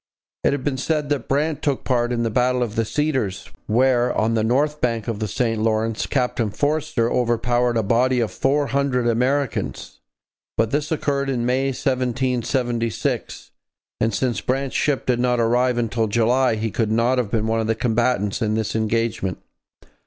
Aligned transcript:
It 0.43 0.53
has 0.53 0.63
been 0.63 0.77
said 0.79 1.09
that 1.09 1.27
Brant 1.27 1.61
took 1.61 1.83
part 1.83 2.11
in 2.11 2.23
the 2.23 2.31
Battle 2.31 2.63
of 2.63 2.75
the 2.75 2.85
Cedars, 2.85 3.51
where, 3.67 4.11
on 4.17 4.33
the 4.33 4.43
north 4.43 4.81
bank 4.81 5.07
of 5.07 5.19
the 5.19 5.27
St 5.27 5.61
Lawrence, 5.61 6.07
Captain 6.07 6.49
Forster 6.49 7.11
overpowered 7.11 7.77
a 7.77 7.83
body 7.83 8.19
of 8.19 8.31
four 8.31 8.65
hundred 8.65 9.05
Americans; 9.07 9.99
but 10.57 10.71
this 10.71 10.91
occurred 10.91 11.29
in 11.29 11.45
May 11.45 11.65
1776, 11.67 13.51
and 13.99 14.11
since 14.11 14.41
Brant's 14.41 14.75
ship 14.75 15.05
did 15.05 15.19
not 15.19 15.39
arrive 15.39 15.77
until 15.77 16.07
July 16.07 16.55
he 16.55 16.71
could 16.71 16.91
not 16.91 17.19
have 17.19 17.29
been 17.29 17.45
one 17.45 17.59
of 17.59 17.67
the 17.67 17.75
combatants 17.75 18.41
in 18.41 18.55
this 18.55 18.75
engagement. 18.75 19.37